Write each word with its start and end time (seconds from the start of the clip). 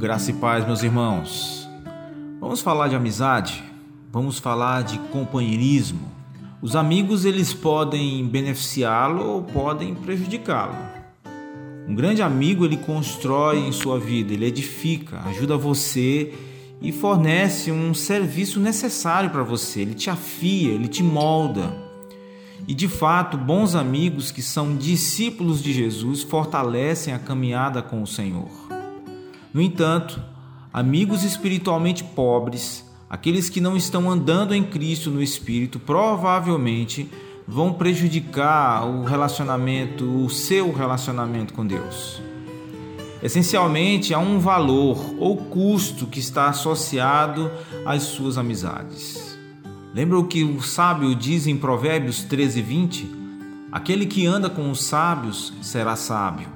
Graça 0.00 0.30
e 0.30 0.34
paz, 0.34 0.66
meus 0.66 0.82
irmãos. 0.82 1.68
Vamos 2.40 2.62
falar 2.62 2.88
de 2.88 2.96
amizade, 2.96 3.62
vamos 4.10 4.38
falar 4.38 4.82
de 4.82 4.98
companheirismo. 4.98 6.10
Os 6.62 6.74
amigos 6.74 7.26
eles 7.26 7.52
podem 7.52 8.26
beneficiá-lo 8.26 9.22
ou 9.22 9.42
podem 9.42 9.94
prejudicá-lo. 9.94 10.74
Um 11.86 11.94
grande 11.94 12.22
amigo 12.22 12.64
ele 12.64 12.78
constrói 12.78 13.58
em 13.58 13.72
sua 13.72 14.00
vida, 14.00 14.32
ele 14.32 14.46
edifica, 14.46 15.20
ajuda 15.26 15.58
você 15.58 16.32
e 16.80 16.92
fornece 16.92 17.70
um 17.70 17.92
serviço 17.92 18.58
necessário 18.58 19.28
para 19.28 19.42
você. 19.42 19.82
Ele 19.82 19.94
te 19.94 20.08
afia, 20.08 20.72
ele 20.72 20.88
te 20.88 21.02
molda. 21.02 21.76
E 22.66 22.72
de 22.72 22.88
fato, 22.88 23.36
bons 23.36 23.74
amigos 23.74 24.30
que 24.30 24.40
são 24.40 24.74
discípulos 24.74 25.62
de 25.62 25.74
Jesus 25.74 26.22
fortalecem 26.22 27.12
a 27.12 27.18
caminhada 27.18 27.82
com 27.82 28.02
o 28.02 28.06
Senhor. 28.06 28.79
No 29.52 29.60
entanto, 29.60 30.22
amigos 30.72 31.24
espiritualmente 31.24 32.04
pobres, 32.04 32.88
aqueles 33.08 33.50
que 33.50 33.60
não 33.60 33.76
estão 33.76 34.08
andando 34.08 34.54
em 34.54 34.62
Cristo 34.62 35.10
no 35.10 35.20
Espírito, 35.20 35.80
provavelmente 35.80 37.10
vão 37.48 37.72
prejudicar 37.72 38.86
o 38.86 39.02
relacionamento, 39.02 40.04
o 40.04 40.30
seu 40.30 40.72
relacionamento 40.72 41.52
com 41.52 41.66
Deus. 41.66 42.22
Essencialmente, 43.20 44.14
há 44.14 44.20
um 44.20 44.38
valor 44.38 45.16
ou 45.18 45.36
custo 45.36 46.06
que 46.06 46.20
está 46.20 46.48
associado 46.48 47.50
às 47.84 48.04
suas 48.04 48.38
amizades. 48.38 49.36
Lembra 49.92 50.16
o 50.16 50.28
que 50.28 50.44
o 50.44 50.62
sábio 50.62 51.12
diz 51.16 51.48
em 51.48 51.56
Provérbios 51.56 52.22
13, 52.22 52.62
20? 52.62 53.10
Aquele 53.72 54.06
que 54.06 54.24
anda 54.26 54.48
com 54.48 54.70
os 54.70 54.84
sábios 54.84 55.52
será 55.60 55.96
sábio, 55.96 56.46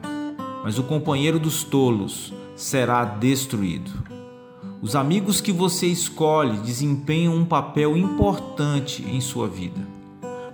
mas 0.63 0.79
o 0.79 0.85
companheiro 0.85 1.41
dos 1.41 1.65
tolos 1.65 2.33
será 2.57 3.05
destruído. 3.05 3.91
Os 4.81 4.95
amigos 4.95 5.41
que 5.41 5.51
você 5.51 5.87
escolhe 5.87 6.59
desempenham 6.59 7.35
um 7.35 7.45
papel 7.45 7.97
importante 7.97 9.03
em 9.03 9.21
sua 9.21 9.49
vida. 9.49 9.81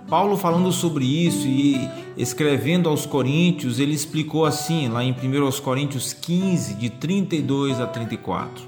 Paulo, 0.07 0.35
falando 0.35 0.71
sobre 0.71 1.05
isso 1.05 1.47
e 1.47 1.89
escrevendo 2.17 2.89
aos 2.89 3.05
Coríntios, 3.05 3.79
ele 3.79 3.93
explicou 3.93 4.45
assim, 4.45 4.89
lá 4.89 5.03
em 5.03 5.11
1 5.11 5.61
Coríntios 5.61 6.11
15, 6.11 6.75
de 6.75 6.89
32 6.89 7.79
a 7.79 7.87
34: 7.87 8.63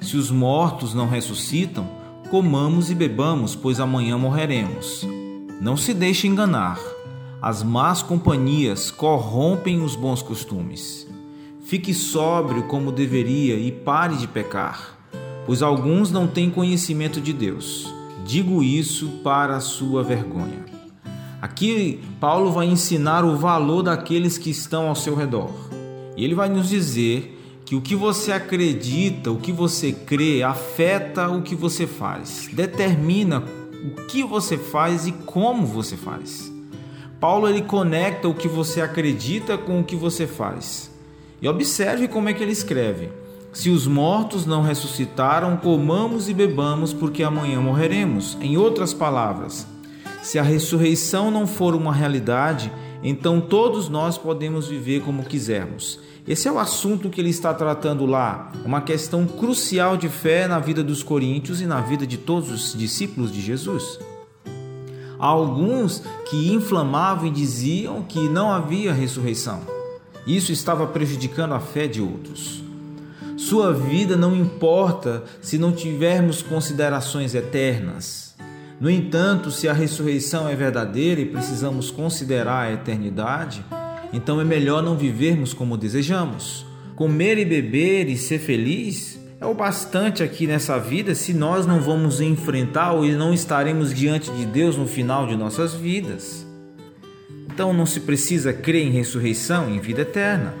Se 0.00 0.16
os 0.16 0.30
mortos 0.30 0.94
não 0.94 1.08
ressuscitam, 1.08 1.88
comamos 2.30 2.90
e 2.90 2.94
bebamos, 2.94 3.54
pois 3.54 3.78
amanhã 3.78 4.18
morreremos. 4.18 5.06
Não 5.60 5.76
se 5.76 5.94
deixe 5.94 6.26
enganar. 6.26 6.80
As 7.40 7.62
más 7.62 8.02
companhias 8.02 8.90
corrompem 8.90 9.80
os 9.80 9.94
bons 9.94 10.22
costumes. 10.22 11.06
Fique 11.64 11.94
sóbrio 11.94 12.64
como 12.64 12.92
deveria 12.92 13.54
e 13.54 13.72
pare 13.72 14.16
de 14.16 14.28
pecar, 14.28 14.98
pois 15.46 15.62
alguns 15.62 16.10
não 16.10 16.26
têm 16.26 16.50
conhecimento 16.50 17.22
de 17.22 17.32
Deus. 17.32 17.90
Digo 18.22 18.62
isso 18.62 19.08
para 19.24 19.56
a 19.56 19.60
sua 19.60 20.02
vergonha. 20.02 20.66
Aqui, 21.40 22.02
Paulo 22.20 22.52
vai 22.52 22.66
ensinar 22.66 23.24
o 23.24 23.38
valor 23.38 23.82
daqueles 23.82 24.36
que 24.36 24.50
estão 24.50 24.88
ao 24.88 24.94
seu 24.94 25.14
redor. 25.14 25.50
E 26.14 26.22
ele 26.22 26.34
vai 26.34 26.50
nos 26.50 26.68
dizer 26.68 27.62
que 27.64 27.74
o 27.74 27.80
que 27.80 27.96
você 27.96 28.30
acredita, 28.30 29.30
o 29.30 29.38
que 29.38 29.50
você 29.50 29.90
crê, 29.90 30.42
afeta 30.42 31.30
o 31.30 31.40
que 31.40 31.54
você 31.54 31.86
faz, 31.86 32.46
determina 32.52 33.42
o 33.72 34.06
que 34.06 34.22
você 34.22 34.58
faz 34.58 35.06
e 35.06 35.12
como 35.12 35.66
você 35.66 35.96
faz. 35.96 36.52
Paulo 37.18 37.48
ele 37.48 37.62
conecta 37.62 38.28
o 38.28 38.34
que 38.34 38.48
você 38.48 38.82
acredita 38.82 39.56
com 39.56 39.80
o 39.80 39.84
que 39.84 39.96
você 39.96 40.26
faz. 40.26 40.93
E 41.44 41.48
observe 41.48 42.08
como 42.08 42.30
é 42.30 42.32
que 42.32 42.42
ele 42.42 42.52
escreve: 42.52 43.10
Se 43.52 43.68
os 43.68 43.86
mortos 43.86 44.46
não 44.46 44.62
ressuscitaram, 44.62 45.58
comamos 45.58 46.30
e 46.30 46.32
bebamos, 46.32 46.94
porque 46.94 47.22
amanhã 47.22 47.60
morreremos. 47.60 48.38
Em 48.40 48.56
outras 48.56 48.94
palavras, 48.94 49.66
se 50.22 50.38
a 50.38 50.42
ressurreição 50.42 51.30
não 51.30 51.46
for 51.46 51.74
uma 51.74 51.92
realidade, 51.92 52.72
então 53.02 53.42
todos 53.42 53.90
nós 53.90 54.16
podemos 54.16 54.68
viver 54.68 55.02
como 55.02 55.22
quisermos. 55.22 56.00
Esse 56.26 56.48
é 56.48 56.52
o 56.52 56.58
assunto 56.58 57.10
que 57.10 57.20
ele 57.20 57.28
está 57.28 57.52
tratando 57.52 58.06
lá, 58.06 58.50
uma 58.64 58.80
questão 58.80 59.26
crucial 59.26 59.98
de 59.98 60.08
fé 60.08 60.48
na 60.48 60.58
vida 60.58 60.82
dos 60.82 61.02
coríntios 61.02 61.60
e 61.60 61.66
na 61.66 61.82
vida 61.82 62.06
de 62.06 62.16
todos 62.16 62.50
os 62.50 62.72
discípulos 62.72 63.30
de 63.30 63.42
Jesus. 63.42 64.00
Há 65.18 65.26
alguns 65.26 66.02
que 66.30 66.50
inflamavam 66.54 67.26
e 67.26 67.30
diziam 67.30 68.00
que 68.00 68.30
não 68.30 68.50
havia 68.50 68.94
ressurreição. 68.94 69.73
Isso 70.26 70.52
estava 70.52 70.86
prejudicando 70.86 71.52
a 71.52 71.60
fé 71.60 71.86
de 71.86 72.00
outros. 72.00 72.62
Sua 73.36 73.72
vida 73.72 74.16
não 74.16 74.34
importa 74.34 75.24
se 75.42 75.58
não 75.58 75.72
tivermos 75.72 76.40
considerações 76.40 77.34
eternas. 77.34 78.34
No 78.80 78.88
entanto, 78.88 79.50
se 79.50 79.68
a 79.68 79.72
ressurreição 79.72 80.48
é 80.48 80.54
verdadeira 80.54 81.20
e 81.20 81.26
precisamos 81.26 81.90
considerar 81.90 82.66
a 82.66 82.72
eternidade, 82.72 83.64
então 84.12 84.40
é 84.40 84.44
melhor 84.44 84.82
não 84.82 84.96
vivermos 84.96 85.52
como 85.52 85.76
desejamos. 85.76 86.64
Comer 86.96 87.38
e 87.38 87.44
beber 87.44 88.08
e 88.08 88.16
ser 88.16 88.38
feliz 88.38 89.18
é 89.40 89.46
o 89.46 89.54
bastante 89.54 90.22
aqui 90.22 90.46
nessa 90.46 90.78
vida 90.78 91.14
se 91.14 91.34
nós 91.34 91.66
não 91.66 91.80
vamos 91.80 92.20
enfrentar 92.20 92.92
ou 92.92 93.04
não 93.04 93.34
estaremos 93.34 93.92
diante 93.92 94.30
de 94.30 94.46
Deus 94.46 94.76
no 94.76 94.86
final 94.86 95.26
de 95.26 95.36
nossas 95.36 95.74
vidas. 95.74 96.46
Então 97.54 97.72
não 97.72 97.86
se 97.86 98.00
precisa 98.00 98.52
crer 98.52 98.84
em 98.84 98.90
ressurreição, 98.90 99.70
em 99.70 99.78
vida 99.78 100.00
eterna. 100.00 100.52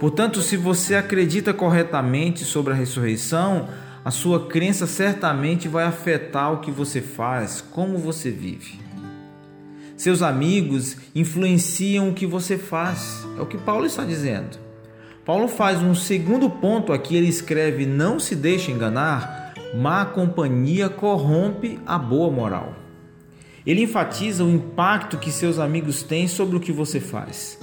Portanto, 0.00 0.40
se 0.40 0.56
você 0.56 0.94
acredita 0.94 1.52
corretamente 1.52 2.46
sobre 2.46 2.72
a 2.72 2.76
ressurreição, 2.76 3.68
a 4.02 4.10
sua 4.10 4.46
crença 4.46 4.86
certamente 4.86 5.68
vai 5.68 5.84
afetar 5.84 6.50
o 6.50 6.60
que 6.60 6.70
você 6.70 7.02
faz, 7.02 7.60
como 7.60 7.98
você 7.98 8.30
vive. 8.30 8.80
Seus 9.98 10.22
amigos 10.22 10.96
influenciam 11.14 12.08
o 12.08 12.14
que 12.14 12.24
você 12.24 12.56
faz, 12.56 13.26
é 13.36 13.42
o 13.42 13.46
que 13.46 13.58
Paulo 13.58 13.84
está 13.84 14.02
dizendo. 14.02 14.58
Paulo 15.26 15.46
faz 15.46 15.82
um 15.82 15.94
segundo 15.94 16.48
ponto 16.48 16.90
aqui, 16.90 17.16
ele 17.16 17.28
escreve: 17.28 17.84
Não 17.84 18.18
se 18.18 18.34
deixe 18.34 18.72
enganar, 18.72 19.52
má 19.74 20.06
companhia 20.06 20.88
corrompe 20.88 21.78
a 21.86 21.98
boa 21.98 22.30
moral. 22.30 22.83
Ele 23.66 23.82
enfatiza 23.82 24.44
o 24.44 24.50
impacto 24.50 25.18
que 25.18 25.30
seus 25.30 25.58
amigos 25.58 26.02
têm 26.02 26.28
sobre 26.28 26.56
o 26.56 26.60
que 26.60 26.72
você 26.72 27.00
faz. 27.00 27.58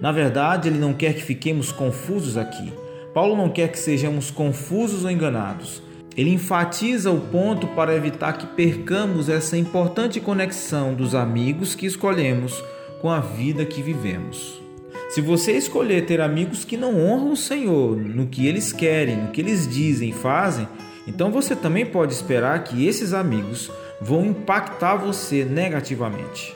Na 0.00 0.10
verdade, 0.10 0.68
ele 0.68 0.78
não 0.78 0.92
quer 0.92 1.14
que 1.14 1.22
fiquemos 1.22 1.70
confusos 1.70 2.36
aqui. 2.36 2.72
Paulo 3.12 3.36
não 3.36 3.48
quer 3.48 3.70
que 3.70 3.78
sejamos 3.78 4.30
confusos 4.30 5.04
ou 5.04 5.10
enganados. 5.10 5.82
Ele 6.16 6.30
enfatiza 6.30 7.10
o 7.10 7.20
ponto 7.20 7.66
para 7.68 7.94
evitar 7.94 8.32
que 8.34 8.46
percamos 8.46 9.28
essa 9.28 9.56
importante 9.56 10.20
conexão 10.20 10.94
dos 10.94 11.14
amigos 11.14 11.74
que 11.74 11.86
escolhemos 11.86 12.62
com 13.00 13.10
a 13.10 13.20
vida 13.20 13.64
que 13.64 13.82
vivemos. 13.82 14.60
Se 15.10 15.20
você 15.20 15.52
escolher 15.52 16.06
ter 16.06 16.20
amigos 16.20 16.64
que 16.64 16.76
não 16.76 17.00
honram 17.00 17.32
o 17.32 17.36
Senhor 17.36 17.96
no 17.96 18.26
que 18.26 18.46
eles 18.46 18.72
querem, 18.72 19.16
no 19.16 19.30
que 19.30 19.40
eles 19.40 19.68
dizem 19.68 20.08
e 20.08 20.12
fazem, 20.12 20.66
então 21.06 21.30
você 21.30 21.54
também 21.54 21.84
pode 21.84 22.12
esperar 22.12 22.64
que 22.64 22.86
esses 22.86 23.12
amigos 23.12 23.70
vão 24.00 24.24
impactar 24.24 24.96
você 24.96 25.44
negativamente. 25.44 26.54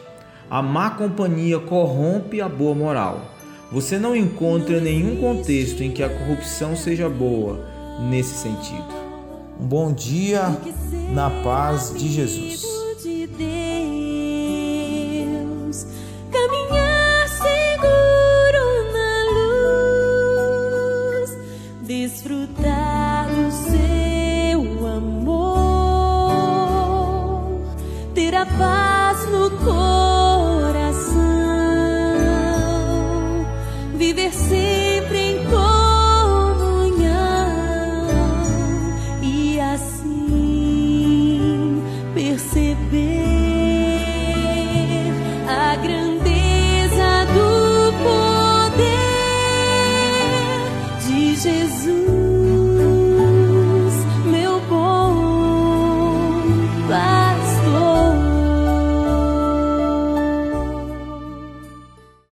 A 0.51 0.63
má 0.63 0.91
companhia 0.91 1.59
corrompe 1.59 2.41
a 2.41 2.49
boa 2.49 2.75
moral. 2.75 3.35
Você 3.71 3.99
não 3.99 4.17
encontra 4.17 4.81
nenhum 4.81 5.17
contexto 5.17 5.83
em 5.83 5.91
que 5.91 6.03
a 6.03 6.09
corrupção 6.09 6.75
seja 6.75 7.09
boa 7.09 7.61
nesse 8.09 8.35
sentido. 8.35 8.89
Um 9.61 9.67
bom 9.67 9.93
dia 9.93 10.57
na 11.13 11.29
paz 11.29 11.93
de 11.95 12.09
Jesus. 12.09 12.78
viver 33.99 34.33
sem 34.33 34.68